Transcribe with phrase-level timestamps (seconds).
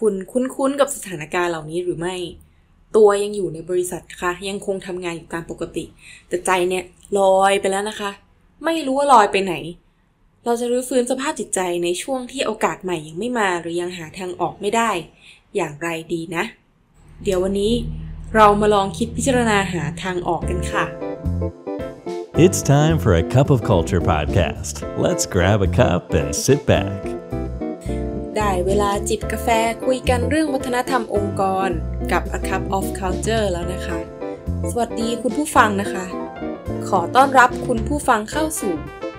[0.00, 2.16] คุณคุ้นๆกับสถานการณ์เหล่านี้หรือไม่
[2.96, 5.84] ตัวยังอยู่ในบริษัทคะยังคงทำงานอยู่ตามปกติ
[6.28, 6.84] แต่ใจเนี่ย
[7.18, 8.10] ลอยไปแล้วนะคะ
[8.64, 9.54] ไม่รู้ว่าลอยไปไหน
[10.44, 14.90] เราจะรื้อฟื้นสภาพจิตใจในช่วงที่โอกาสใหม่ยังไม่มาหรือยังหาทางออกไม่ได้
[15.56, 16.44] อย่างไรดีนะ
[17.24, 17.72] เดี๋ยววันนี้
[18.34, 20.84] เรามาลองคิดพิจารณาหาทางออกกันค่ะ
[22.44, 24.74] It's time for a cup of culture podcast.
[25.04, 27.19] Let's grab a cup and sit back.
[28.36, 29.48] ได้เวลาจิบกาแฟ
[29.86, 31.68] คุยกันเรื่องวัฒนธรรมองค์กร
[32.12, 33.98] กับ A Cup of Culture แล้วนะคะ
[34.70, 36.04] สวัสดีคุณผู้ฟังนะคะ
[36.88, 38.74] ขอต้อนรับคุณผู้ฟังเข้าสู่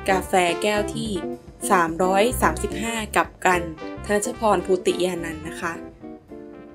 [0.10, 1.12] กาแฟแก้วที่
[2.32, 3.62] 335 กับกัน
[4.06, 5.74] ธนชพรภูติยานันท์นะคะ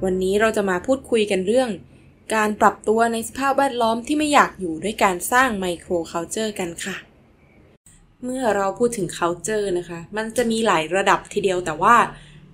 [0.05, 1.71] วันนี้เราจะมาพูดคุยกันเรื่อง
[2.35, 6.97] การปรับตัวในสภาพแวดล้อมที่ไม่อยากอยู่ด้วยการสร้างไมโครเคาเจอร์กันค่ะ
[8.25, 11.97] เมื่อเราพูดถึง culture นะคะ มันจะมีหลายระดับทีเดียวแต่ว่า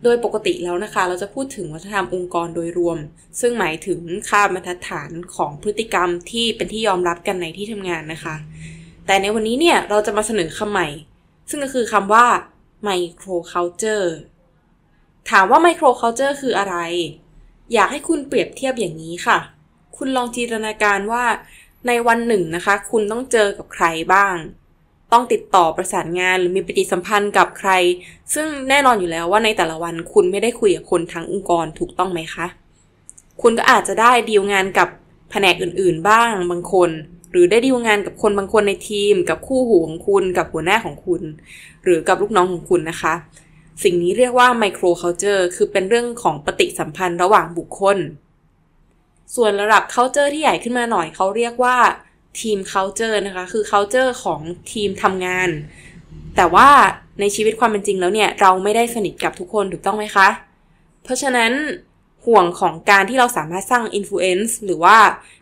[0.03, 2.99] โดยปกติแล้วนะคะ เราจะพูดถึงวัฒนธรรมองค์กรโดยรวม
[3.41, 8.37] ซึ่งหมายถึงค่าบรรทัดฐานของพฤติกรรมที่เป็นที่ยอมรับกันในที่ทำงานนะคะ
[9.07, 10.89] แต่ในวันนี้เนี่ยเราจะมาเสนอคำใหม่
[11.51, 12.27] ซึ่งก็คือคำว่า
[12.87, 14.09] micro culture
[15.31, 16.77] ถามว่า micro culture คืออะไร
[17.73, 19.39] อยากให้คุณเปรียบเทียบอย่างนี้ค่ะ
[19.97, 21.25] คุณลองจินตนาการว่า
[21.87, 24.35] ในวันหนึ่งนะคะ คุณต้องเจอกับใครบ้าง
[25.13, 27.71] ต้องติดต่อประสานงานหรือมีปฏิสัมพันธ์กับใคร
[28.35, 32.47] ซึ่งแน่นอนอยู่แล้วว่าในแต่ละวันคุณไม่ได้คุยกับคนทั้งองค์กรถูกต้องไหมคะ
[33.43, 34.89] คุณก็อาจจะได้ดีลงานกับ
[35.31, 36.91] แผนกอื่นๆ บ้างบางคน
[37.31, 41.23] หรือได้ดีลงานกับคนบางคนในทีม กับคู่หูของคุณ กับหัวหน้าของคุณ
[41.85, 43.15] หรือกับลูกน้องของคุณนะคะ
[43.83, 47.99] สิ่งนี้เรียกว่า micro culture คือเป็นเรื่องของปฏิสัมพันธ์ระหว่างบุคคล
[49.35, 51.77] ส่วนระดับ culture ที่ใหญ่ขึ้นมาหน่อยเขาเรียกว่า
[52.41, 54.41] ทีม culture นะคะ คือ culture ของ
[54.73, 55.49] ทีมทำงาน
[56.37, 56.69] แต่ว่า
[57.21, 60.29] ในชีวิตความเป็นจริงแล้วเนี่ย เราไม่ได้สนิทกับทุกคนถูกต้องไหมคะ
[61.05, 61.53] เพราะฉะนั้น
[62.27, 64.97] ห่วงของการที่เราสามารถสร้าง influence หรือว่า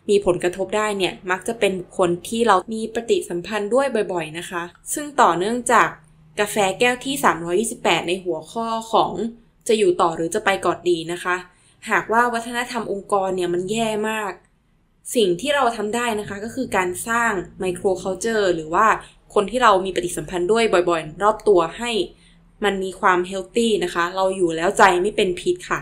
[0.09, 4.63] มีผลกระทบได้เนี่ย มักจะเป็นบุคคลที่เรามีปฏิสัมพันธ์ด้วยบ่อย ๆ นะคะ
[4.93, 5.89] ซึ่งต่อเนื่องจาก
[6.39, 7.15] กาแฟแก้วที่
[7.67, 9.13] 328 ในหัวข้อของ
[9.67, 11.35] จะอยู่ต่อหรือจะไปก่อนดีนะคะ
[11.89, 14.31] หากว่าวัฒนธรรมองค์กรเนี่ยมันแย่มาก
[15.15, 18.87] สิ่งที่เราทำได้นะคะก็คือการสร้าง microculture หรือว่า
[19.33, 21.91] คนที่เรามีปฏิสัมพันธ์ด้วยบ่อยๆ รอบตัวให้
[22.63, 25.81] มันมีความ healthy นะคะ เราอยู่แล้วใจไม่เป็นพิษค่ะ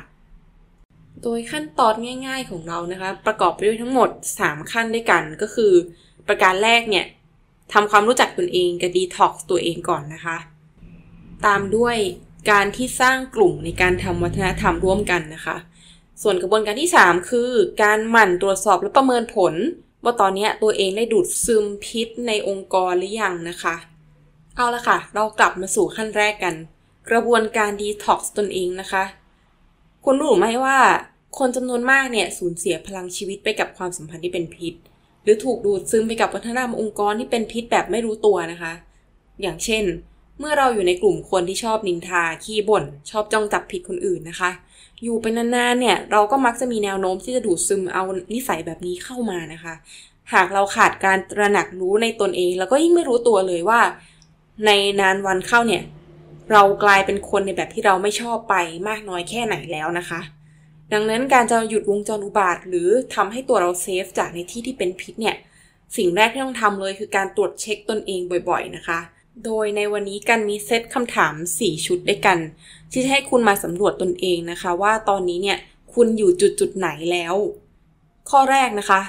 [1.24, 1.94] โดยขั้นตอน
[2.28, 4.10] ง่ายๆของเรานะคะ ประกอบไปด้วยทั้งหมด
[4.42, 5.74] 3 ขั้นด้วยกันก็คือ
[6.28, 7.06] ประการแรกเนี่ย
[7.74, 10.38] ทำความรู้จักตนเองกับดีท็อกซ์ตัวเองก่อนนะคะ
[11.46, 11.96] ตามด้วย
[12.52, 15.56] การที่สร้างกลุ่มในการทำวัฒนธรรมร่วมกันนะคะ
[16.22, 17.52] ส่วนกระบวนการที่ 3 คือ
[17.84, 19.54] การหมั่นตรวจสอบและประเมินผล
[20.04, 23.76] ว่าตอนนี้ตัวเองได้ดูดซึมพิษในองค์กรหรือยังนะคะ
[24.56, 26.56] เอาละค่ะ เรากลับมาสู่ขั้นแรกกัน
[27.10, 29.04] กระบวนการดีท็อกซ์ตนเองนะคะ
[30.06, 30.78] คุณรู้ไหมว่า
[31.38, 34.74] คนจำนวนมากเนี่ยสูญเสียพลังชีวิตไปกับความสัมพันธ์ที่เป็นพิษ
[35.24, 38.74] หรือถูกดูดซึมไปกับวัฒนธรรมองค์กรที่เป็นพิษแบบไม่รู้ตัวนะคะ
[39.42, 39.84] อย่างเช่น
[40.40, 44.52] เมื่อเราอยู่ในกลุ่มคนที่ชอบนินทาขี้บ่น ชอบจ้องจับผิดคนอื่นนะคะ
[45.04, 49.74] อยู่ไปนานๆเนี่ย เราก็มักจะมีแนวโน้มที่จะดูดซึมเอานิสัยแบบนี้เข้ามานะคะ
[50.34, 53.82] หากเราขาดการตระหนักรู้ในตนเอง แล้วก็ยิ่งไม่รู้ตัวเลยว่า
[54.66, 54.72] ใน
[55.02, 55.84] นานวันเข้าเนี่ย
[56.52, 58.56] เรากลายเป็นคนในแบบที่เราไม่ชอบไป
[58.88, 60.22] มากน้อยแค่ไหนแล้วนะคะ
[60.94, 65.36] ดังนั้นการจะหยุดวงจรอุบาท หรือทำให้ตัวเราเซฟจากในที่ที่เป็นพิษเนี่ย
[65.98, 69.00] สิ่งแรกที่ต้องทำเลยคือการตรวจเช็คตนเองบ่อย ๆ นะคะ
[69.46, 72.38] โดยในวันนี้กันมีเซตคำถาม 4 ชุดด้วยกัน
[72.92, 75.58] ที่จะให้คุณมาสำรวจตนเองนะคะ ว่าตอนนี้เนี่ย
[75.94, 77.36] คุณอยู่จุดจุดไหนแล้ว
[78.30, 79.02] ข้อแรกนะคะ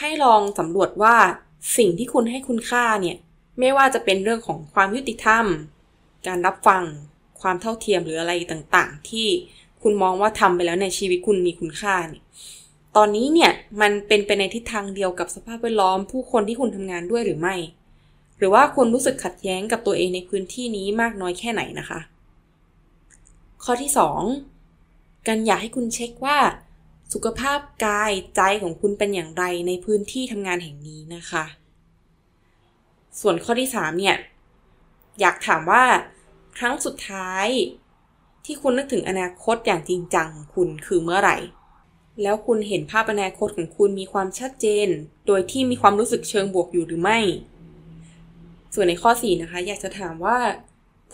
[0.00, 1.16] ให้ลองสำรวจว่า
[1.76, 3.16] สิ่งที่คุณให้คุณค่าเนี่ย
[3.58, 5.44] ไม่ว่าจะเป็นเรื่องของความยุติธรรม
[6.26, 6.82] การรับฟัง
[7.40, 9.28] ความเท่าเทียมหรืออะไรต่างๆ ที่
[9.82, 12.22] คุณมองว่าทำไปแล้วในชีวิตคุณมีคุณค่าเนี่ย
[12.96, 17.54] ตอนนี้เนี่ยมันเป็นไปในทิศทางเดียวกับสภาพแวดล้อมผู้คนที่คุณทำงานด้วยหรือไม่
[18.38, 22.00] หรือว่าคุณรู้สึกขัดแย้งกับตัวเองในพื้นที่นี้มากน้อยแค่ไหนนะคะ
[23.64, 23.90] ข้อที่
[24.58, 26.38] 2 การอยากให้คุณเช็คว่า
[27.12, 31.44] สุขภาพกายใจของคุณเป็นอย่างไรในพื้นที่ทำงานแห่งนี้นะคะ
[33.20, 34.16] ส่วนข้อที่ 3 เนี่ย
[35.20, 35.84] อยากถามว่า
[36.58, 37.46] ครั้งสุดท้าย
[38.44, 41.36] ที่คุณนึกถึงอนาคตอย่างจริงจังของคุณคือเมื่อไหร่
[42.22, 44.88] แล้วคุณเห็นภาพอนาคตของคุณมีความชัดเจน
[45.26, 47.18] โดยที่มีความรู้สึกเชิงบวกอยู่หรือไม่
[48.74, 50.38] ส่วนในข้อ 4 นะคะ อยากจะถามว่า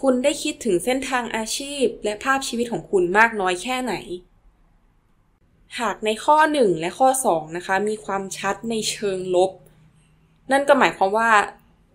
[0.01, 3.95] คุณได้คิดถึงเส้นทางอาชีพ และภาพชีวิตของคุณมากน้อยแค่ไหน
[5.81, 9.51] หากในข้อ 1 และข้อ 2 นะคะ มีความชัดในเชิงลบ
[10.53, 11.31] นั่นก็หมายความว่า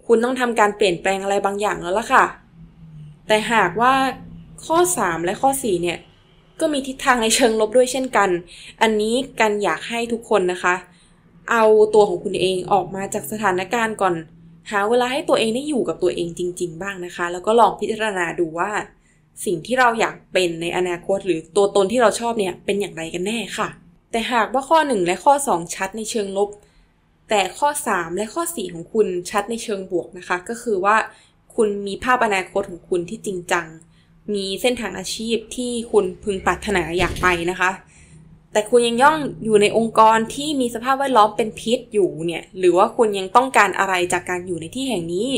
[0.06, 2.26] คุณต้องทำการเปลี่ยนแปลงอะไรบางอย่างแล้วล่ะค่ะ
[3.28, 3.94] แต่หากว่า
[4.66, 5.98] ข้อ 3 และข้อ 4 เนี่ย
[6.60, 8.30] ก็มีทิศทางในเชิงลบด้วยเช่นกัน
[8.82, 10.76] อันนี้กันอยากให้ทุกคนนะคะ
[11.52, 11.64] เอา
[11.94, 14.16] ตัวของคุณเองออกมาจากสถานการณ์ก่อน
[14.72, 18.72] หาเวลาให้ตัวเองได้อยู่กับตัวเองจริง ๆ บ้างนะคะ แล้วก็ลองพิจารณาดูว่า
[19.46, 23.68] สิ่งที่เราอยากเป็นในอนาคตหรือตัวตนที่เราชอบเนี่ยเป็นอย่างไรกันแน่ค่ะ
[24.12, 26.50] แต่หากว่าข้อ 1 และข้อ 2 ชัดในเชิงลบ
[27.30, 30.96] แต่ข้อ 3 และข้อ 4 ของคุณชัดในเชิงบวกนะคะ ก็คือว่า
[31.56, 33.66] คุณมีภาพอนาคตของคุณที่จริงจัง
[34.34, 37.72] มีเส้นทางอาชีพที่คุณพึงปรารถนาอยากไปนะคะ
[38.56, 45.30] แต่คุณยังย่องอยู่ในองค์กรที่มีสภาพแวดล้อมเป็นพิษอยู่เนี่ย หรือว่าคุณยังต้องการอะไรจากการอยู่ในที่แห่งนี้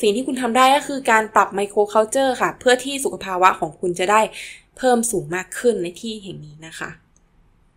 [0.00, 4.20] สิ่งที่คุณทำได้ก็คือการปรับ microculture ค่ะ เพื่อที่สุขภาวะของคุณจะได้
[4.76, 6.90] เพิ่มสูงมากขึ้นในที่แห่งนี้นะคะ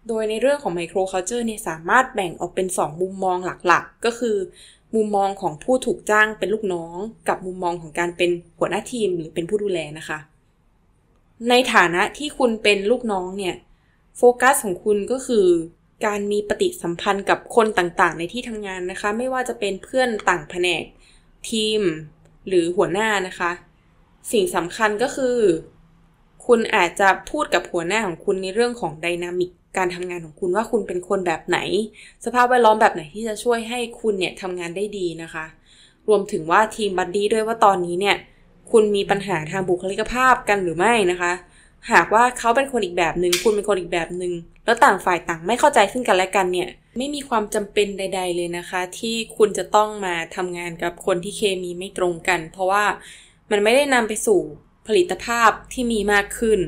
[0.08, 4.38] โดยในเรื่องของ microculture เนี่ยสามารถแบ่งออกเป็น 2 มุมมองหลักๆ ก็คือ
[4.96, 6.98] มุมมองของผู้ถูกจ้างเป็นลูกน้อง
[7.28, 8.30] กับมุมมองของการเป็น
[8.60, 10.20] หัวหน้าทีมหรือเป็นผู้ดูแลนะคะ
[11.50, 13.56] ในฐานะที่คุณเป็นลูกน้องเนี่ย
[14.18, 15.48] โฟกัสของคุณก็คือ
[16.06, 20.84] การมีปฏิสัมพันธ์กับคนต่างๆ ในที่ทำงานนะคะ ไม่ว่าจะเป็นเพื่อนต่างแผนก
[21.50, 21.82] ทีม
[22.48, 23.52] หรือหัวหน้านะคะ
[24.32, 25.38] สิ่งสำคัญก็คือ
[26.46, 31.60] คุณอาจจะพูดกับหัวหน้าของคุณในเรื่องของไดนามิกการทำงานของคุณว่าคุณเป็นคนแบบไหน
[32.26, 35.46] สภาพแวดล้อมแบบไหนที่จะช่วยให้คุณเนี่ยทำงานได้ดีนะคะ
[36.08, 38.16] รวมถึงว่าทีมบัดดี้ด้วยว่าตอนนี้เนี่ย
[38.72, 41.32] คุณมีปัญหาทางบุคลิกภาพกันหรือไม่นะคะ
[41.92, 44.34] หากว่าเขาเป็นคนอีกแบบหนึ่งคุณเป็นคนอีกแบบหนึ่ง
[44.66, 52.86] แล้วต่างฝ่ายต่างไม่เข้าใจซึ่งกันและกันเนี่ย ไม่มีความจำเป็นใด ๆ เลยนะคะ ที่คุณจะต้องมาทำงานกับคนที่เคมีไม่ตรงกัน เพราะว่า
[53.52, 54.40] มันไม่ได้นำไปสู่
[54.88, 56.60] ผลิตภาพที่มีมากขึ้น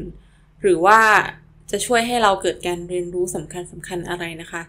[0.62, 1.00] หรือว่า
[1.72, 4.62] จะช่วยให้เราเกิดการเรียนรู้สำคัญสำคัญอะไรนะคะ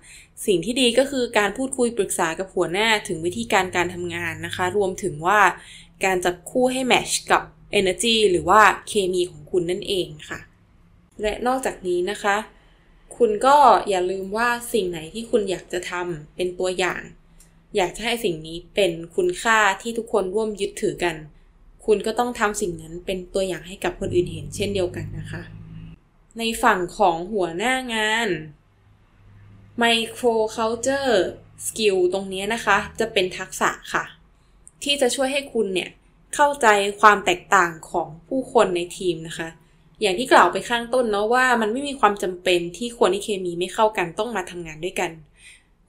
[0.46, 5.41] สิ่งที่ดีก็คือการพูดคุยปรึกษากับหัวหน้าถึงวิธีการการทำงานนะคะ รวมถึงว่า
[6.05, 7.43] การจับคู่ให้แมชกับ
[7.79, 10.41] Energy หรือว่าเคมีของคุณนั่นเองค่ะ
[11.23, 12.37] และนอกจากนี้นะคะ
[13.17, 13.56] คุณก็
[13.88, 17.03] อย่าลืมว่าสิ่งไหนที่คุณอยากจะทำเป็นตัวอย่าง
[17.76, 21.17] อยากจะให้สิ่งนี้เป็นคุณค่าที่ทุกคนร่วมยึดถือกัน
[21.87, 25.43] คุณก็ต้องทำสิ่งนั้นเป็นตัวอย่างให้กับคนอื่นเห็นเช่นเดียวกันนะคะ
[26.38, 28.29] ในฝั่งของหัวหน้างาน
[29.82, 31.15] Micro Culture
[31.67, 34.05] Skill ตรงนี้นะคะ จะเป็นทักษะค่ะ
[34.82, 35.91] ที่จะช่วยให้คุณเนี่ย
[36.35, 36.67] เข้าใจ
[37.01, 39.49] ความแตกต่างของผู้คนในทีมนะคะ
[40.01, 45.11] อย่างที่กล่าวไปข้างต้นเนาะว่ามันไม่มีความจำเป็นที่คนที่เคมีไม่เข้ากันต้องมาทำงานด้วยกัน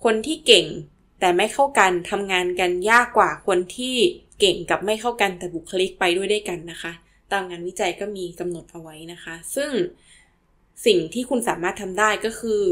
[0.03, 0.65] คนที่เก่ง
[1.19, 3.95] แต่ไม่เข้ากันทำงานกันยากกว่าคนที่
[4.39, 6.91] เก่งกับไม่เข้ากันแต่บุคลิกไปด้วยด้วยกันนะคะ
[7.31, 9.71] ตามงานวิจัยก็มีกำหนดเอาไว้นะคะ ซึ่ง
[10.85, 12.63] สิ่งที่คุณสามารถทำได้ก็คือ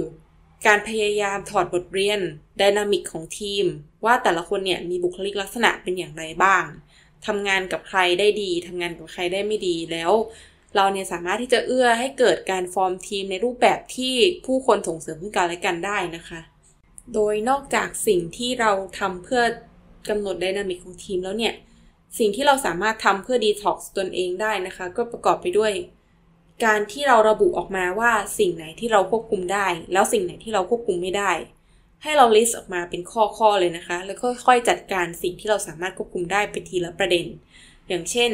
[0.68, 2.20] การพยายามถอดบทเรียน
[2.60, 3.66] ดินามิกของทีม
[4.06, 6.64] ว่าแต่ละคนเนี่ยมีบุคลิกลักษณะเป็นอย่างไรบ้าง
[7.28, 10.12] ทำงานกับใครได้ดีทำงานกับใครได้ไม่ดีแล้ว
[10.76, 14.16] เราเนี่ยสามารถที่จะเอื้อให้เกิดการฟอร์มทีมในรูปแบบที่
[14.46, 16.40] ผู้คนส่งเสริมซึ่งกันและกันได้นะคะ
[17.14, 19.44] โดยนอกจากสิ่งที่เราทำเพื่อ
[20.10, 21.54] กำหนด dynamic ของทีมแล้วเนี่ย
[22.20, 25.74] สิ่งที่เราสามารถทำเพื่อดีท็อกซ์ตนเองได้นะคะ ก็ประกอบไปด้วย
[26.66, 31.32] การที่เราระบุออกมาว่าสิ่งไหนที่เราควบคุมได้ แล้วสิ่งไหนที่เราควบคุมไม่ได้
[32.04, 37.26] ให้เรา list ออกมาเป็นข้อๆเลยนะคะ แล้วค่อยๆจัดการสิ่งที่เราสามารถควบคุมได้ไปทีละประเด็น
[37.88, 38.32] อย่างเช่น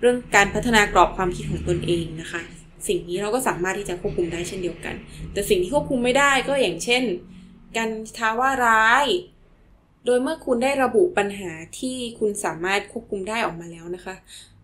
[0.00, 2.42] เรื่องการพัฒนากรอบความคิดของตนเองนะคะ
[2.88, 4.94] สิ่งนี้เราก็สามารถที่จะควบคุมได้เช่นเดียวกัน
[5.32, 7.02] แต่สิ่งที่ควบคุมไม่ได้ก็อย่างเช่น
[7.76, 9.06] การท้าว่าร้าย
[10.04, 14.14] โดยเมื่อคุณได้ระบุปัญหาที่คุณสามารถควบคุมได้ออกมาแล้วนะคะ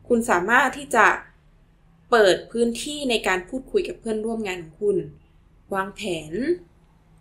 [0.08, 1.06] คุณสามารถที่จะ
[2.10, 4.96] เปิดพื้นที่ในการพูดคุยกับเพื่อนร่วมงานของคุณ
[5.74, 6.00] วางแผ
[6.30, 6.32] น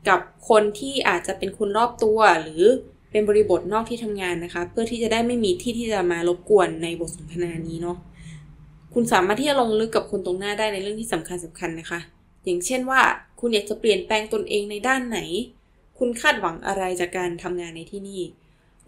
[0.10, 0.20] กับ
[0.50, 2.64] คนที่อาจจะเป็นคนรอบตัว หรือ
[3.12, 7.98] เป็นบริบทนอกที่ทำงานนะคะ เพื่อที่จะได้ไม่มีที่ที่จะมารบกวนในบทสนทนานี้เนาะ
[8.94, 12.00] คุณสามารถที่จะลงลึกกับคนตรงหน้าได้ในเรื่องที่สำคัญสำคัญนะคะ
[12.44, 13.02] อย่างเช่นว่า
[13.40, 15.20] คุณอยากจะเปลี่ยนแปลงตนเองในด้านไหน
[15.98, 18.22] คุณคาดหวังอะไรจากการทำงานในที่นี่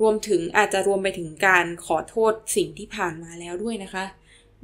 [0.01, 4.03] รวมถึงอาจจะรวมไปถึงการขอโทษสิ่งที่ผ่านมาแล้วด้วยนะคะ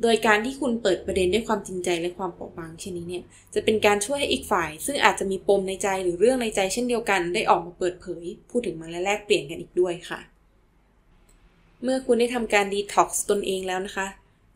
[0.02, 3.24] โดยการที่คุณเปิดประเด็นด้วยความจริงใจและความเปราะบางเช่นนี้เนี่ย
[3.54, 10.20] จะเป็นการช่วยให้อีกฝ่าย ซึ่งอาจจะมีปมในใจหรือเรื่องในใจเช่นเดียวกัน ได้ออกมาเปิดเผย พูดถึงมันและแลกเปลี่ยนกันอีกด้วยค่ะ
[11.84, 14.08] เมื่อคุณได้ทำการดีท็อกซ์ตนเองแล้วนะคะ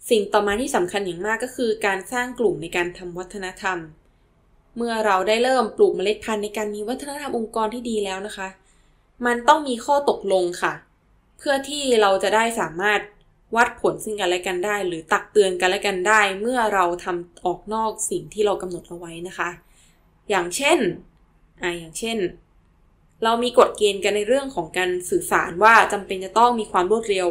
[0.10, 3.78] สิ่งต่อมาที่สำคัญอย่างมากก็คือการสร้างกลุ่มในการทำวัฒนธรรม
[4.78, 8.48] เมื่อเราได้เริ่มปลูกเมล็ดพันธุ์ในการมีวัฒนธรรมองค์กรที่ดีแล้วนะคะ
[9.26, 10.74] มันต้องมีข้อตกลงค่ะ
[11.38, 13.00] เพื่อที่เราจะได้สามารถ
[13.56, 19.50] วัดผลซึ่งกันและกันได้ หรือตักเตือนกันและกันได้ เมื่อเราทำออกนอกสิ่งที่เรากำหนดเอาไว้นะคะ
[20.30, 20.80] อย่างเช่น
[21.62, 22.18] อ่าอย่างเช่น
[23.24, 27.28] เรามีกฎเกณฑ์กันในเรื่องของการสื่อสารว่าจำเป็นจะต้องมีความรวดเร็ว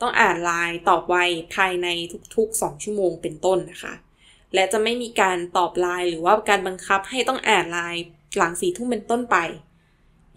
[0.00, 1.16] ต้องอ่านไลน์ตอบไว
[1.54, 1.88] ภายใน
[2.36, 3.94] ทุกๆ 2 ชั่วโมงเป็นต้นนะคะ
[4.54, 8.00] และจะไม่มีการตอบไลน์หรือว่าการบังคับให้ต้องอ่านไลน์
[8.36, 9.36] หลังสี่ทุ่มเป็นต้นไป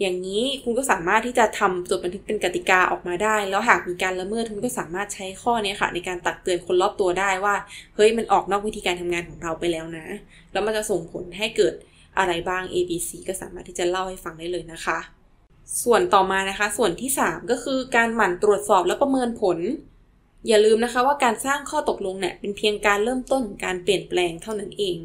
[0.02, 7.56] อย่างนี้คุณก็สามารถที่จะทำจดบันทึกเป็นกติกาออกมาได้ แล้วหากมีการละเมิดคุณก็สามารถใช้ข้อนี้ค่ะ ในการตักเตือนคนรอบตัวได้ว่า
[7.96, 10.08] เฮ้ยมันออกนอกวิธีการทำงานของเราไปแล้วนะ
[10.52, 11.74] แล้วมันจะส่งผลให้เกิด
[12.18, 15.00] อะไรบ้าง A B C ก็สามารถที่จะเล่าให้ฟังได้เลยนะคะ
[15.84, 19.58] ส่วนต่อมานะคะ ส่วนที่ 3 ก็คือการหมั่นตรวจสอบและประเมินผล
[20.48, 24.98] อย่าลืมนะคะว่าการสร้างข้อตกลงเนี่ยเป็นเพียงการเริ่มต้นการเปลี่ยนแปลงเท่านั้นเอง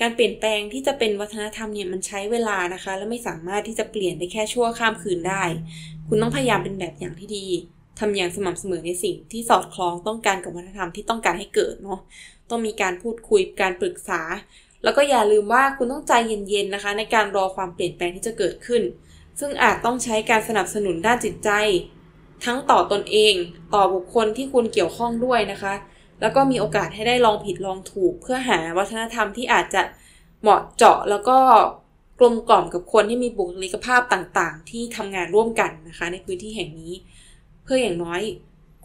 [0.00, 5.42] การเปลี่ยนแปลงที่จะเป็นวัฒนธรรมเนี่ยมันใช้เวลานะคะ และไม่สามารถที่จะเปลี่ยนได้แค่ชั่วข้ามคืนได้
[6.08, 7.46] คุณต้องพยายามเป็นแบบอย่างที่ดี
[7.98, 12.00] ทำอย่างสม่ำเสมอในสิ่งที่สอดคล้องต้องการกับวัฒนธรรมที่ต้องการให้เกิดเนาะ
[12.50, 14.20] ต้องมีการพูดคุยการปรึกษา
[14.84, 18.82] แล้วก็อย่าลืมว่าคุณต้องใจเย็นๆนะคะ ในการรอความเปลี่ยนแปลงที่จะเกิดขึ้น
[19.40, 21.50] ซึ่งอาจต้องใช้การสนับสนุนด้านจิตใจ
[22.44, 23.34] ทั้งต่อตนเอง
[23.74, 25.74] ต่อบุคคลที่คุณเกี่ยวข้องด้วยนะคะ
[26.22, 29.82] แล้วก็มีโอกาสให้ได้ลองผิดลองถูก เพื่อหาวัฒนธรรมที่อาจจะ
[30.42, 31.38] เหมาะเจาะแล้วก็
[32.18, 36.92] กลมกล่อมกับคนที่มีบุคลิกภาพต่างๆ ที่ทำงานร่วมกันนะคะ ในพื้นที่แห่งนี้
[37.62, 38.20] เพื่ออย่างน้อย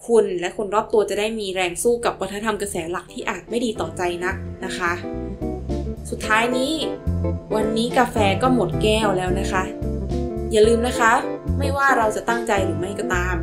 [0.06, 4.92] คุณและคนรอบตัวจะได้มีแรงสู้กับวัฒนธรรมกระแสหลักที่อาจไม่ดีต่อใจนักนะคะ
[6.10, 6.74] สุดท้ายนี้
[7.56, 9.64] วันนี้กาแฟก็หมดแก้วแล้วนะคะ
[10.52, 11.12] อย่าลืมนะคะ
[11.60, 13.36] ไม่ว่าเราจะตั้งใจหรือไม่ก็ตาม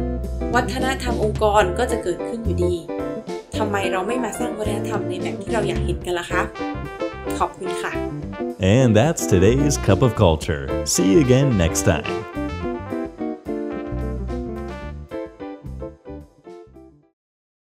[0.54, 2.74] วัฒนธรรมองค์กรก็จะเกิดขึ้นอยู่ดี
[3.74, 6.42] ไมเราไม่มาสร้างวัฒนธรรมในแบบที่เราอยากเห็นกันล่ะคะ
[7.38, 7.92] ขอบคุณค่ะ
[8.76, 10.64] And that's today's Cup of Culture.
[10.92, 12.33] See you again next time.